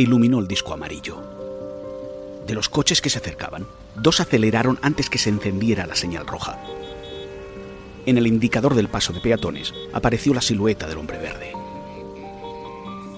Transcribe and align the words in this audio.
Iluminó 0.00 0.38
el 0.38 0.48
disco 0.48 0.72
amarillo. 0.72 1.22
De 2.46 2.54
los 2.54 2.68
coches 2.68 3.00
que 3.00 3.10
se 3.10 3.18
acercaban, 3.18 3.66
dos 3.96 4.20
aceleraron 4.20 4.78
antes 4.82 5.10
que 5.10 5.18
se 5.18 5.30
encendiera 5.30 5.86
la 5.86 5.94
señal 5.94 6.26
roja. 6.26 6.58
En 8.06 8.16
el 8.16 8.26
indicador 8.26 8.74
del 8.74 8.88
paso 8.88 9.12
de 9.12 9.20
peatones 9.20 9.74
apareció 9.92 10.32
la 10.32 10.40
silueta 10.40 10.86
del 10.86 10.98
hombre 10.98 11.18
verde. 11.18 11.52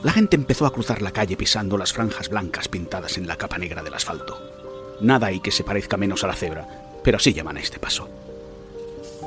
La 0.02 0.12
gente 0.12 0.34
empezó 0.34 0.66
a 0.66 0.72
cruzar 0.72 1.02
la 1.02 1.12
calle 1.12 1.36
pisando 1.36 1.76
las 1.76 1.92
franjas 1.92 2.28
blancas 2.28 2.68
pintadas 2.68 3.18
en 3.18 3.26
la 3.26 3.36
capa 3.36 3.58
negra 3.58 3.82
del 3.82 3.94
asfalto. 3.94 4.40
Nada 5.00 5.28
hay 5.28 5.40
que 5.40 5.50
se 5.50 5.62
parezca 5.62 5.96
menos 5.96 6.24
a 6.24 6.26
la 6.26 6.34
cebra, 6.34 6.66
pero 7.04 7.18
así 7.18 7.32
llaman 7.32 7.56
a 7.58 7.60
este 7.60 7.78
paso. 7.78 8.08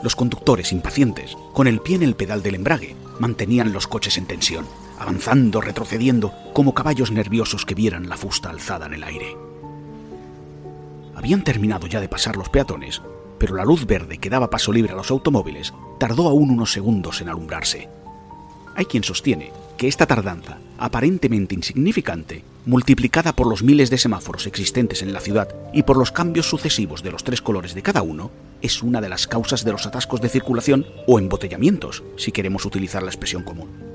Los 0.03 0.15
conductores 0.15 0.71
impacientes, 0.71 1.37
con 1.53 1.67
el 1.67 1.79
pie 1.79 1.95
en 1.95 2.03
el 2.03 2.15
pedal 2.15 2.43
del 2.43 2.55
embrague, 2.55 2.95
mantenían 3.19 3.71
los 3.71 3.87
coches 3.87 4.17
en 4.17 4.25
tensión, 4.25 4.67
avanzando, 4.99 5.61
retrocediendo, 5.61 6.33
como 6.53 6.73
caballos 6.73 7.11
nerviosos 7.11 7.65
que 7.65 7.75
vieran 7.75 8.09
la 8.09 8.17
fusta 8.17 8.49
alzada 8.49 8.85
en 8.85 8.93
el 8.93 9.03
aire. 9.03 9.35
Habían 11.15 11.43
terminado 11.43 11.87
ya 11.87 12.01
de 12.01 12.09
pasar 12.09 12.35
los 12.35 12.49
peatones, 12.49 13.01
pero 13.37 13.55
la 13.55 13.65
luz 13.65 13.85
verde 13.85 14.17
que 14.17 14.29
daba 14.29 14.49
paso 14.49 14.71
libre 14.71 14.93
a 14.93 14.95
los 14.95 15.11
automóviles 15.11 15.73
tardó 15.99 16.27
aún 16.27 16.51
unos 16.51 16.71
segundos 16.71 17.21
en 17.21 17.29
alumbrarse. 17.29 17.89
Hay 18.75 18.85
quien 18.85 19.03
sostiene 19.03 19.51
que 19.77 19.87
esta 19.87 20.07
tardanza, 20.07 20.59
aparentemente 20.77 21.55
insignificante, 21.55 22.43
multiplicada 22.65 23.35
por 23.35 23.47
los 23.47 23.63
miles 23.63 23.89
de 23.89 23.97
semáforos 23.97 24.47
existentes 24.47 25.01
en 25.01 25.13
la 25.13 25.19
ciudad 25.19 25.53
y 25.73 25.83
por 25.83 25.97
los 25.97 26.11
cambios 26.11 26.49
sucesivos 26.49 27.03
de 27.03 27.11
los 27.11 27.23
tres 27.23 27.41
colores 27.41 27.73
de 27.73 27.81
cada 27.81 28.01
uno, 28.01 28.31
es 28.61 28.81
una 28.81 29.01
de 29.01 29.09
las 29.09 29.27
causas 29.27 29.65
de 29.65 29.71
los 29.71 29.85
atascos 29.85 30.21
de 30.21 30.29
circulación 30.29 30.85
o 31.07 31.19
embotellamientos, 31.19 32.03
si 32.17 32.31
queremos 32.31 32.65
utilizar 32.65 33.03
la 33.03 33.09
expresión 33.09 33.43
común. 33.43 33.92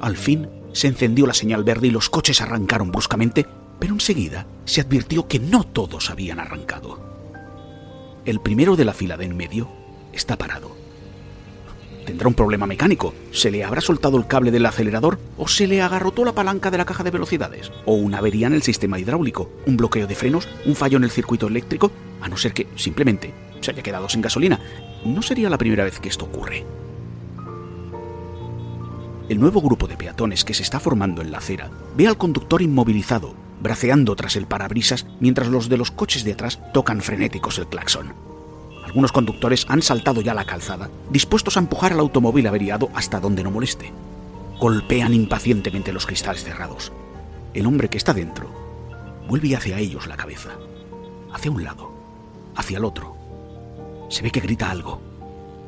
Al 0.00 0.16
fin 0.16 0.48
se 0.72 0.86
encendió 0.86 1.26
la 1.26 1.34
señal 1.34 1.64
verde 1.64 1.88
y 1.88 1.90
los 1.90 2.08
coches 2.08 2.40
arrancaron 2.40 2.90
bruscamente, 2.90 3.46
pero 3.78 3.94
enseguida 3.94 4.46
se 4.64 4.80
advirtió 4.80 5.26
que 5.26 5.38
no 5.38 5.64
todos 5.64 6.10
habían 6.10 6.40
arrancado. 6.40 6.98
El 8.24 8.40
primero 8.40 8.76
de 8.76 8.84
la 8.84 8.92
fila 8.92 9.16
de 9.16 9.24
en 9.24 9.36
medio 9.36 9.68
está 10.12 10.36
parado. 10.36 10.76
Tendrá 12.04 12.26
un 12.26 12.34
problema 12.34 12.66
mecánico. 12.66 13.12
¿Se 13.32 13.50
le 13.50 13.64
habrá 13.64 13.82
soltado 13.82 14.16
el 14.16 14.26
cable 14.26 14.50
del 14.50 14.64
acelerador 14.64 15.18
o 15.36 15.46
se 15.46 15.66
le 15.66 15.82
agarrotó 15.82 16.24
la 16.24 16.32
palanca 16.32 16.70
de 16.70 16.78
la 16.78 16.86
caja 16.86 17.04
de 17.04 17.10
velocidades? 17.10 17.70
¿O 17.84 17.94
una 17.94 18.18
avería 18.18 18.46
en 18.46 18.54
el 18.54 18.62
sistema 18.62 18.98
hidráulico? 18.98 19.50
¿Un 19.66 19.76
bloqueo 19.76 20.06
de 20.06 20.14
frenos? 20.14 20.48
¿Un 20.64 20.74
fallo 20.74 20.96
en 20.96 21.04
el 21.04 21.10
circuito 21.10 21.48
eléctrico? 21.48 21.90
A 22.22 22.28
no 22.28 22.38
ser 22.38 22.54
que 22.54 22.66
simplemente 22.76 23.34
se 23.60 23.72
haya 23.72 23.82
quedado 23.82 24.08
sin 24.08 24.22
gasolina. 24.22 24.58
No 25.04 25.20
sería 25.20 25.50
la 25.50 25.58
primera 25.58 25.84
vez 25.84 26.00
que 26.00 26.08
esto 26.08 26.24
ocurre. 26.24 26.64
El 29.28 29.40
nuevo 29.40 29.60
grupo 29.60 29.86
de 29.86 29.96
peatones 29.98 30.42
que 30.42 30.54
se 30.54 30.62
está 30.62 30.80
formando 30.80 31.20
en 31.20 31.30
la 31.30 31.38
acera 31.38 31.70
ve 31.94 32.08
al 32.08 32.16
conductor 32.16 32.62
inmovilizado, 32.62 33.34
braceando 33.60 34.16
tras 34.16 34.36
el 34.36 34.46
parabrisas 34.46 35.06
mientras 35.20 35.48
los 35.48 35.68
de 35.68 35.76
los 35.76 35.90
coches 35.90 36.24
de 36.24 36.32
atrás 36.32 36.58
tocan 36.72 37.02
frenéticos 37.02 37.58
el 37.58 37.66
claxon. 37.66 38.14
Algunos 38.86 39.12
conductores 39.12 39.66
han 39.68 39.82
saltado 39.82 40.22
ya 40.22 40.32
la 40.32 40.46
calzada, 40.46 40.88
dispuestos 41.10 41.58
a 41.58 41.60
empujar 41.60 41.92
al 41.92 42.00
automóvil 42.00 42.46
averiado 42.46 42.88
hasta 42.94 43.20
donde 43.20 43.44
no 43.44 43.50
moleste. 43.50 43.92
Golpean 44.58 45.12
impacientemente 45.12 45.92
los 45.92 46.06
cristales 46.06 46.42
cerrados. 46.42 46.90
El 47.52 47.66
hombre 47.66 47.90
que 47.90 47.98
está 47.98 48.14
dentro 48.14 48.50
vuelve 49.28 49.54
hacia 49.54 49.78
ellos 49.78 50.06
la 50.06 50.16
cabeza, 50.16 50.52
hacia 51.34 51.50
un 51.50 51.62
lado, 51.64 51.92
hacia 52.56 52.78
el 52.78 52.84
otro. 52.86 53.14
Se 54.08 54.22
ve 54.22 54.30
que 54.30 54.40
grita 54.40 54.70
algo. 54.70 55.02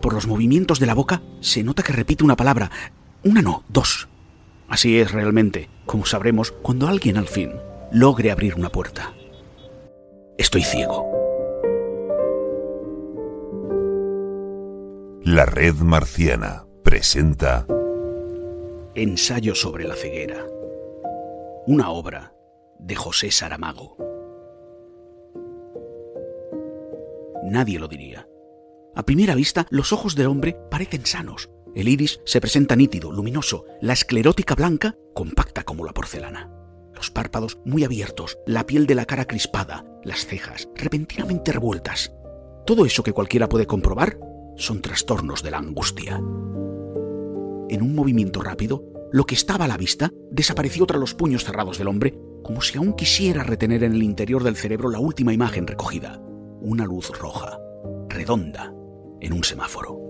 Por 0.01 0.15
los 0.15 0.27
movimientos 0.27 0.81
de 0.81 0.87
la 0.87 0.95
boca 0.95 1.21
se 1.41 1.63
nota 1.63 1.83
que 1.83 1.93
repite 1.93 2.25
una 2.25 2.37
palabra, 2.37 2.71
una 3.23 3.43
no, 3.43 3.65
dos. 3.69 4.09
Así 4.69 4.99
es 4.99 5.13
realmente, 5.13 5.69
como 5.87 6.07
sabremos 6.07 6.53
cuando 6.53 6.87
alguien 6.89 7.17
al 7.17 7.27
fin 7.27 7.53
logre 7.93 8.31
abrir 8.31 8.55
una 8.55 8.71
puerta. 8.71 9.13
Estoy 10.39 10.63
ciego. 10.63 11.07
La 15.23 15.45
Red 15.45 15.75
Marciana 15.77 16.65
presenta 16.83 17.67
Ensayo 18.95 19.55
sobre 19.55 19.85
la 19.87 19.95
ceguera. 19.95 20.47
Una 21.67 21.91
obra 21.91 22.33
de 22.79 22.97
José 22.97 23.31
Saramago. 23.31 23.97
Nadie 27.45 27.79
lo 27.79 27.89
diría. 27.89 28.27
A 28.95 29.05
primera 29.05 29.35
vista, 29.35 29.67
los 29.71 29.93
ojos 29.93 30.15
del 30.15 30.27
hombre 30.27 30.57
parecen 30.71 31.07
sanos. 31.07 31.51
El 31.75 31.89
iris 31.89 32.21
se 32.25 32.41
presenta 32.41 32.75
nítido, 32.75 33.13
luminoso, 33.13 33.65
la 33.81 33.93
esclerótica 33.93 34.55
blanca, 34.55 34.97
compacta 35.15 35.63
como 35.63 35.85
la 35.85 35.93
porcelana. 35.93 36.51
Los 36.95 37.11
párpados 37.11 37.59
muy 37.65 37.85
abiertos, 37.85 38.39
la 38.47 38.67
piel 38.67 38.87
de 38.87 38.95
la 38.95 39.05
cara 39.05 39.25
crispada, 39.27 39.87
las 40.05 40.27
cejas 40.27 40.69
repentinamente 40.75 41.53
revueltas. 41.53 42.13
Todo 42.67 42.85
eso 42.85 43.03
que 43.03 43.13
cualquiera 43.13 43.49
puede 43.49 43.67
comprobar 43.67 44.19
son 44.57 44.83
trastornos 44.83 45.43
de 45.43 45.51
la 45.51 45.59
angustia. 45.59 46.17
En 46.17 47.83
un 47.83 47.95
movimiento 47.95 48.43
rápido, 48.43 48.85
lo 49.13 49.25
que 49.25 49.35
estaba 49.35 49.65
a 49.65 49.69
la 49.69 49.77
vista 49.77 50.11
desapareció 50.31 50.87
tras 50.87 51.01
los 51.01 51.15
puños 51.15 51.45
cerrados 51.45 51.79
del 51.79 51.89
hombre, 51.89 52.19
como 52.43 52.61
si 52.61 52.79
aún 52.79 52.95
quisiera 52.95 53.45
retener 53.45 53.85
en 53.85 53.93
el 53.93 54.03
interior 54.03 54.43
del 54.43 54.57
cerebro 54.57 54.91
la 54.91 54.99
última 54.99 55.33
imagen 55.33 55.67
recogida, 55.67 56.21
una 56.61 56.85
luz 56.85 57.11
roja, 57.19 57.59
redonda, 58.09 58.75
en 59.21 59.33
un 59.33 59.45
semáforo. 59.45 60.10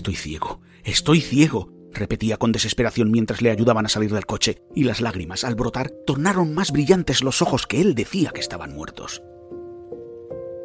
Estoy 0.00 0.16
ciego, 0.16 0.62
estoy 0.82 1.20
ciego, 1.20 1.68
repetía 1.92 2.38
con 2.38 2.52
desesperación 2.52 3.10
mientras 3.10 3.42
le 3.42 3.50
ayudaban 3.50 3.84
a 3.84 3.90
salir 3.90 4.10
del 4.10 4.24
coche, 4.24 4.62
y 4.74 4.84
las 4.84 5.02
lágrimas, 5.02 5.44
al 5.44 5.56
brotar, 5.56 5.90
tornaron 6.06 6.54
más 6.54 6.72
brillantes 6.72 7.22
los 7.22 7.42
ojos 7.42 7.66
que 7.66 7.82
él 7.82 7.94
decía 7.94 8.30
que 8.30 8.40
estaban 8.40 8.72
muertos. 8.72 9.22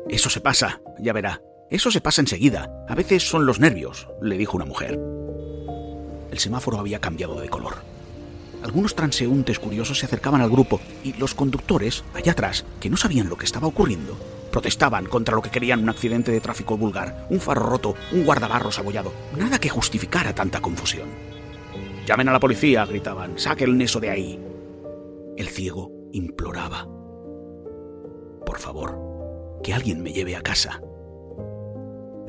Eso 0.07 0.29
se 0.29 0.39
pasa, 0.39 0.81
ya 0.99 1.11
verá, 1.11 1.41
eso 1.69 1.91
se 1.91 1.99
pasa 1.99 2.21
enseguida. 2.21 2.85
A 2.87 2.95
veces 2.95 3.27
son 3.27 3.45
los 3.45 3.59
nervios, 3.59 4.07
le 4.21 4.37
dijo 4.37 4.55
una 4.55 4.63
mujer. 4.63 4.97
El 6.31 6.39
semáforo 6.39 6.79
había 6.79 7.01
cambiado 7.01 7.37
de 7.41 7.49
color. 7.49 7.83
Algunos 8.63 8.95
transeúntes 8.95 9.59
curiosos 9.59 9.99
se 9.99 10.05
acercaban 10.05 10.39
al 10.39 10.49
grupo 10.49 10.79
y 11.03 11.11
los 11.11 11.35
conductores, 11.35 12.05
allá 12.13 12.31
atrás, 12.31 12.63
que 12.79 12.89
no 12.89 12.95
sabían 12.95 13.27
lo 13.27 13.35
que 13.35 13.43
estaba 13.43 13.67
ocurriendo, 13.67 14.17
Protestaban 14.55 15.07
contra 15.07 15.35
lo 15.35 15.41
que 15.41 15.49
querían 15.49 15.83
un 15.83 15.89
accidente 15.89 16.31
de 16.31 16.39
tráfico 16.39 16.77
vulgar, 16.77 17.27
un 17.29 17.41
faro 17.41 17.61
roto, 17.63 17.93
un 18.13 18.23
guardabarros 18.23 18.79
abollado. 18.79 19.11
Nada 19.37 19.59
que 19.59 19.67
justificara 19.67 20.33
tanta 20.33 20.61
confusión. 20.61 21.09
Llamen 22.07 22.29
a 22.29 22.31
la 22.31 22.39
policía, 22.39 22.85
gritaban. 22.85 23.37
Saquen 23.37 23.81
eso 23.81 23.99
de 23.99 24.11
ahí. 24.11 24.39
El 25.35 25.49
ciego 25.49 25.91
imploraba. 26.13 26.87
Por 28.45 28.57
favor, 28.57 29.59
que 29.61 29.73
alguien 29.73 30.01
me 30.01 30.13
lleve 30.13 30.37
a 30.37 30.41
casa. 30.41 30.79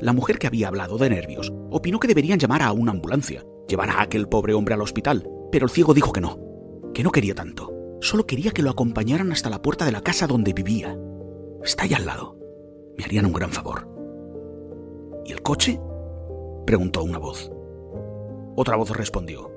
La 0.01 0.11
mujer 0.11 0.37
que 0.37 0.47
había 0.47 0.67
hablado 0.67 0.97
de 0.97 1.09
nervios 1.09 1.53
opinó 1.69 1.97
que 1.97 2.09
deberían 2.09 2.39
llamar 2.39 2.61
a 2.61 2.73
una 2.73 2.91
ambulancia, 2.91 3.45
llevar 3.69 3.89
a 3.89 4.01
aquel 4.01 4.27
pobre 4.27 4.53
hombre 4.53 4.73
al 4.73 4.81
hospital, 4.81 5.29
pero 5.49 5.63
el 5.65 5.71
ciego 5.71 5.93
dijo 5.93 6.11
que 6.11 6.19
no, 6.19 6.37
que 6.93 7.03
no 7.03 7.11
quería 7.11 7.35
tanto. 7.35 7.71
Solo 8.01 8.27
quería 8.27 8.51
que 8.51 8.63
lo 8.63 8.69
acompañaran 8.69 9.31
hasta 9.31 9.49
la 9.49 9.61
puerta 9.61 9.85
de 9.85 9.93
la 9.93 10.01
casa 10.01 10.27
donde 10.27 10.51
vivía. 10.51 10.97
Está 11.67 11.83
ahí 11.83 11.93
al 11.93 12.05
lado. 12.05 12.37
Me 12.97 13.03
harían 13.03 13.25
un 13.25 13.33
gran 13.33 13.51
favor. 13.51 13.89
¿Y 15.25 15.33
el 15.33 15.41
coche? 15.41 15.77
preguntó 16.65 17.03
una 17.03 17.17
voz. 17.17 17.51
Otra 18.55 18.77
voz 18.77 18.89
respondió. 18.91 19.51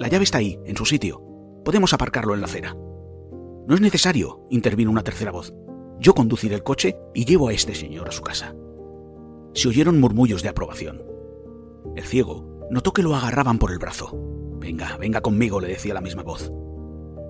La 0.00 0.08
llave 0.08 0.24
está 0.24 0.38
ahí, 0.38 0.58
en 0.64 0.76
su 0.76 0.86
sitio. 0.86 1.22
Podemos 1.62 1.92
aparcarlo 1.92 2.32
en 2.32 2.40
la 2.40 2.46
acera. 2.46 2.74
No 2.74 3.74
es 3.74 3.82
necesario, 3.82 4.46
intervino 4.48 4.90
una 4.90 5.04
tercera 5.04 5.30
voz. 5.30 5.52
Yo 6.00 6.14
conduciré 6.14 6.54
el 6.54 6.62
coche 6.62 6.96
y 7.12 7.26
llevo 7.26 7.48
a 7.48 7.52
este 7.52 7.74
señor 7.74 8.08
a 8.08 8.12
su 8.12 8.22
casa. 8.22 8.56
Se 9.52 9.68
oyeron 9.68 10.00
murmullos 10.00 10.42
de 10.42 10.48
aprobación. 10.48 11.04
El 11.94 12.04
ciego 12.04 12.66
notó 12.70 12.94
que 12.94 13.02
lo 13.02 13.14
agarraban 13.14 13.58
por 13.58 13.72
el 13.72 13.78
brazo. 13.78 14.10
Venga, 14.58 14.96
venga 14.96 15.20
conmigo, 15.20 15.60
le 15.60 15.68
decía 15.68 15.92
la 15.92 16.00
misma 16.00 16.22
voz. 16.22 16.50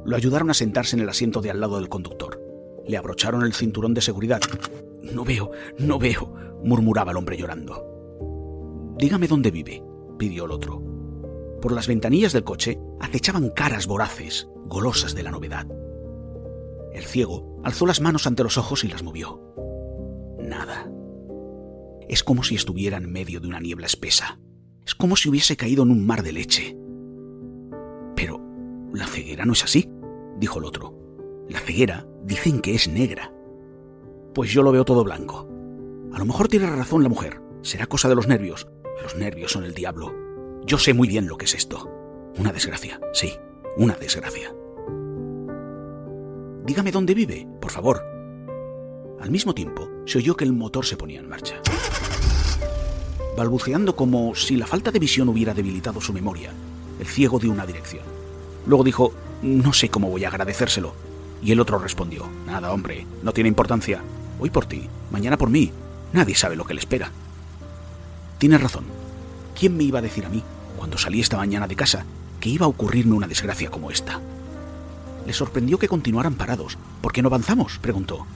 Lo 0.05 0.15
ayudaron 0.15 0.49
a 0.49 0.55
sentarse 0.55 0.95
en 0.95 1.03
el 1.03 1.09
asiento 1.09 1.41
de 1.41 1.51
al 1.51 1.59
lado 1.59 1.75
del 1.75 1.89
conductor. 1.89 2.42
Le 2.87 2.96
abrocharon 2.96 3.43
el 3.43 3.52
cinturón 3.52 3.94
de 3.94 4.00
seguridad. 4.00 4.40
No 5.02 5.25
veo, 5.25 5.50
no 5.79 5.99
veo, 5.99 6.32
murmuraba 6.64 7.11
el 7.11 7.17
hombre 7.17 7.37
llorando. 7.37 8.94
Dígame 8.99 9.26
dónde 9.26 9.50
vive, 9.50 9.82
pidió 10.19 10.44
el 10.44 10.52
otro. 10.52 10.82
Por 11.61 11.73
las 11.73 11.87
ventanillas 11.87 12.32
del 12.32 12.44
coche 12.44 12.79
acechaban 13.00 13.50
caras 13.50 13.87
voraces, 13.87 14.49
golosas 14.67 15.14
de 15.14 15.23
la 15.23 15.31
novedad. 15.31 15.67
El 16.93 17.05
ciego 17.05 17.61
alzó 17.64 17.87
las 17.87 18.00
manos 18.00 18.26
ante 18.26 18.43
los 18.43 18.58
ojos 18.58 18.85
y 18.85 18.88
las 18.88 19.02
movió. 19.02 19.40
Nada. 20.38 20.90
Es 22.08 22.23
como 22.23 22.43
si 22.43 22.55
estuviera 22.55 22.99
en 22.99 23.11
medio 23.11 23.40
de 23.40 23.49
una 23.49 23.61
niebla 23.61 23.87
espesa. 23.87 24.38
Es 24.85 24.94
como 24.94 25.17
si 25.17 25.28
hubiese 25.28 25.56
caído 25.56 25.82
en 25.85 25.90
un 25.90 26.05
mar 26.05 26.23
de 26.23 26.32
leche. 26.32 26.76
Pero 28.14 28.40
la 28.93 29.06
ceguera 29.06 29.44
no 29.44 29.52
es 29.52 29.64
así, 29.64 29.88
dijo 30.38 30.58
el 30.58 30.64
otro. 30.64 31.01
La 31.49 31.61
ceguera 31.61 32.06
dicen 32.25 32.61
que 32.61 32.75
es 32.75 32.89
negra. 32.89 33.33
Pues 34.35 34.50
yo 34.53 34.62
lo 34.62 34.73
veo 34.73 34.85
todo 34.85 35.05
blanco. 35.05 35.49
A 36.12 36.19
lo 36.19 36.25
mejor 36.25 36.49
tiene 36.49 36.67
razón 36.67 37.03
la 37.03 37.09
mujer. 37.09 37.41
Será 37.62 37.87
cosa 37.87 38.09
de 38.09 38.15
los 38.15 38.29
nervios. 38.29 38.69
Los 39.03 39.17
nervios 39.17 39.53
son 39.53 39.65
el 39.65 39.75
diablo. 39.75 40.15
Yo 40.65 40.79
sé 40.79 40.94
muy 40.94 41.09
bien 41.09 41.27
lo 41.27 41.37
que 41.37 41.47
es 41.47 41.55
esto. 41.55 41.91
Una 42.39 42.53
desgracia, 42.53 43.00
sí, 43.12 43.33
una 43.77 43.94
desgracia. 43.94 44.55
Dígame 46.65 46.93
dónde 46.93 47.15
vive, 47.15 47.47
por 47.61 47.71
favor. 47.71 48.03
Al 49.21 49.31
mismo 49.31 49.55
tiempo, 49.55 49.88
se 50.06 50.19
oyó 50.19 50.37
que 50.37 50.45
el 50.45 50.53
motor 50.53 50.85
se 50.85 50.97
ponía 50.97 51.21
en 51.21 51.29
marcha. 51.29 51.61
Balbuceando 53.37 53.97
como 53.97 54.35
si 54.35 54.56
la 54.56 54.67
falta 54.67 54.91
de 54.91 54.99
visión 54.99 55.29
hubiera 55.29 55.55
debilitado 55.55 56.00
su 56.00 56.12
memoria, 56.12 56.53
el 57.00 57.06
ciego 57.06 57.38
dio 57.38 57.50
una 57.50 57.67
dirección. 57.67 58.05
Luego 58.67 58.85
dijo, 58.85 59.12
no 59.43 59.73
sé 59.73 59.88
cómo 59.88 60.09
voy 60.09 60.25
a 60.25 60.29
agradecérselo. 60.29 60.95
Y 61.43 61.50
el 61.50 61.61
otro 61.61 61.79
respondió, 61.79 62.29
nada, 62.47 62.73
hombre, 62.73 63.06
no 63.23 63.33
tiene 63.33 63.49
importancia. 63.49 64.00
Hoy 64.39 64.50
por 64.50 64.67
ti, 64.67 64.89
mañana 65.11 65.37
por 65.37 65.50
mí. 65.50 65.73
Nadie 66.12 66.35
sabe 66.35 66.56
lo 66.56 66.65
que 66.65 66.75
le 66.75 66.81
espera. 66.81 67.11
Tienes 68.39 68.62
razón. 68.62 68.85
¿Quién 69.59 69.77
me 69.77 69.85
iba 69.85 69.99
a 69.99 70.03
decir 70.03 70.25
a 70.25 70.29
mí, 70.29 70.43
cuando 70.77 70.99
salí 70.99 71.21
esta 71.21 71.37
mañana 71.37 71.67
de 71.67 71.77
casa, 71.77 72.05
que 72.41 72.49
iba 72.49 72.67
a 72.67 72.69
ocurrirme 72.69 73.15
una 73.15 73.27
desgracia 73.27 73.71
como 73.71 73.91
esta? 73.91 74.21
Le 75.27 75.33
sorprendió 75.33 75.79
que 75.79 75.89
continuaran 75.89 76.35
parados. 76.35 76.79
¿Por 77.00 77.12
qué 77.12 77.23
no 77.23 77.29
avanzamos? 77.29 77.79
preguntó. 77.79 78.27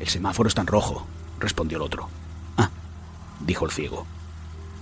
El 0.00 0.08
semáforo 0.08 0.48
está 0.48 0.60
en 0.62 0.66
rojo, 0.66 1.06
respondió 1.38 1.78
el 1.78 1.82
otro. 1.82 2.08
Ah, 2.56 2.70
dijo 3.40 3.64
el 3.64 3.70
ciego. 3.70 4.06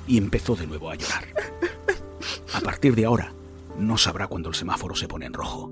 Y 0.07 0.19
empezó 0.19 0.57
de 0.57 0.67
nuevo 0.67 0.91
a 0.91 0.95
llorar. 0.95 1.25
A 2.55 2.61
partir 2.61 2.95
de 2.95 3.05
ahora, 3.05 3.33
no 3.79 3.97
sabrá 3.99 4.27
cuando 4.27 4.49
el 4.49 4.55
semáforo 4.55 4.95
se 4.95 5.09
pone 5.09 5.27
en 5.27 5.35
rojo. 5.35 5.71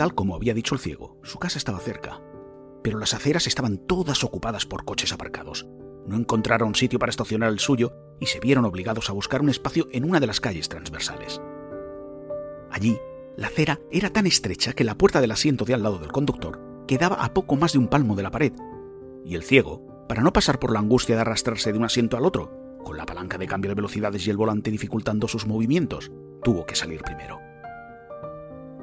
Tal 0.00 0.14
como 0.14 0.34
había 0.34 0.54
dicho 0.54 0.74
el 0.74 0.80
ciego, 0.80 1.18
su 1.22 1.38
casa 1.38 1.58
estaba 1.58 1.78
cerca, 1.78 2.22
pero 2.82 2.98
las 2.98 3.12
aceras 3.12 3.46
estaban 3.46 3.76
todas 3.76 4.24
ocupadas 4.24 4.64
por 4.64 4.86
coches 4.86 5.12
aparcados. 5.12 5.66
No 6.06 6.16
encontraron 6.16 6.74
sitio 6.74 6.98
para 6.98 7.10
estacionar 7.10 7.50
el 7.50 7.58
suyo 7.58 7.92
y 8.18 8.24
se 8.24 8.40
vieron 8.40 8.64
obligados 8.64 9.10
a 9.10 9.12
buscar 9.12 9.42
un 9.42 9.50
espacio 9.50 9.88
en 9.92 10.08
una 10.08 10.18
de 10.18 10.26
las 10.26 10.40
calles 10.40 10.70
transversales. 10.70 11.42
Allí, 12.70 12.98
la 13.36 13.48
acera 13.48 13.78
era 13.90 14.08
tan 14.08 14.26
estrecha 14.26 14.72
que 14.72 14.84
la 14.84 14.96
puerta 14.96 15.20
del 15.20 15.32
asiento 15.32 15.66
de 15.66 15.74
al 15.74 15.82
lado 15.82 15.98
del 15.98 16.12
conductor 16.12 16.86
quedaba 16.88 17.16
a 17.16 17.34
poco 17.34 17.56
más 17.56 17.74
de 17.74 17.80
un 17.80 17.88
palmo 17.88 18.16
de 18.16 18.22
la 18.22 18.30
pared, 18.30 18.54
y 19.26 19.34
el 19.34 19.42
ciego, 19.42 20.06
para 20.08 20.22
no 20.22 20.32
pasar 20.32 20.58
por 20.58 20.72
la 20.72 20.78
angustia 20.78 21.14
de 21.14 21.20
arrastrarse 21.20 21.72
de 21.72 21.78
un 21.78 21.84
asiento 21.84 22.16
al 22.16 22.24
otro, 22.24 22.78
con 22.82 22.96
la 22.96 23.04
palanca 23.04 23.36
de 23.36 23.46
cambio 23.46 23.68
de 23.68 23.74
velocidades 23.74 24.26
y 24.26 24.30
el 24.30 24.38
volante 24.38 24.70
dificultando 24.70 25.28
sus 25.28 25.46
movimientos, 25.46 26.10
tuvo 26.42 26.64
que 26.64 26.74
salir 26.74 27.02
primero. 27.02 27.38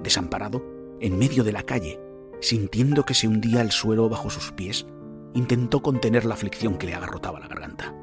Desamparado, 0.03 0.76
en 0.99 1.17
medio 1.17 1.43
de 1.43 1.51
la 1.51 1.63
calle, 1.63 1.99
sintiendo 2.41 3.03
que 3.03 3.13
se 3.13 3.27
hundía 3.27 3.61
el 3.61 3.71
suelo 3.71 4.09
bajo 4.09 4.29
sus 4.29 4.51
pies, 4.51 4.85
intentó 5.33 5.81
contener 5.81 6.25
la 6.25 6.33
aflicción 6.33 6.77
que 6.77 6.87
le 6.87 6.95
agarrotaba 6.95 7.39
la 7.39 7.47
garganta. 7.47 7.95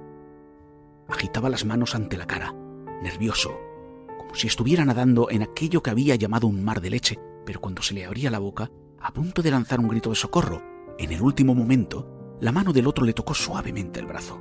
Agitaba 1.08 1.49
las 1.49 1.64
manos 1.64 1.94
ante 1.94 2.17
la 2.17 2.26
cara, 2.26 2.55
nervioso, 3.02 3.58
como 4.19 4.35
si 4.35 4.46
estuviera 4.46 4.85
nadando 4.85 5.29
en 5.31 5.43
aquello 5.43 5.82
que 5.82 5.91
había 5.91 6.17
llamado 6.17 6.46
un 6.46 6.64
mar 6.64 6.81
de 6.81 6.91
leche, 6.91 7.19
pero 7.44 7.61
cuando 7.61 7.82
se 7.82 7.94
le 7.94 8.05
abría 8.05 8.31
la 8.31 8.38
boca, 8.38 8.70
a 9.00 9.12
punto 9.12 9.43
de 9.43 9.50
lanzar 9.50 9.81
un 9.81 9.88
grito 9.88 10.11
de 10.11 10.17
socorro, 10.17 10.62
en 10.99 11.12
el 11.12 11.20
último 11.20 11.55
momento, 11.55 12.37
la 12.41 12.52
mano 12.52 12.73
del 12.73 12.87
otro 12.87 13.05
le 13.05 13.12
tocó 13.12 13.35
suavemente 13.35 14.00
el 14.00 14.06
brazo. 14.06 14.41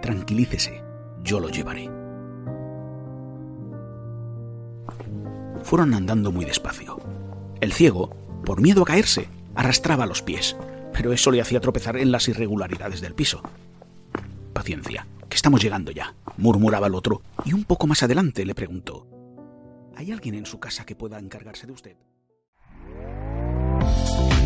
Tranquilícese, 0.00 0.82
yo 1.22 1.40
lo 1.40 1.48
llevaré. 1.48 1.90
Fueron 5.68 5.92
andando 5.92 6.32
muy 6.32 6.46
despacio. 6.46 6.98
El 7.60 7.74
ciego, 7.74 8.16
por 8.46 8.62
miedo 8.62 8.80
a 8.80 8.86
caerse, 8.86 9.28
arrastraba 9.54 10.06
los 10.06 10.22
pies, 10.22 10.56
pero 10.94 11.12
eso 11.12 11.30
le 11.30 11.42
hacía 11.42 11.60
tropezar 11.60 11.98
en 11.98 12.10
las 12.10 12.26
irregularidades 12.26 13.02
del 13.02 13.14
piso. 13.14 13.42
Paciencia, 14.54 15.06
que 15.28 15.36
estamos 15.36 15.62
llegando 15.62 15.92
ya, 15.92 16.14
murmuraba 16.38 16.86
el 16.86 16.94
otro, 16.94 17.20
y 17.44 17.52
un 17.52 17.64
poco 17.64 17.86
más 17.86 18.02
adelante 18.02 18.46
le 18.46 18.54
preguntó, 18.54 19.06
¿Hay 19.94 20.10
alguien 20.10 20.36
en 20.36 20.46
su 20.46 20.58
casa 20.58 20.86
que 20.86 20.96
pueda 20.96 21.18
encargarse 21.18 21.66
de 21.66 21.72
usted? 21.74 21.96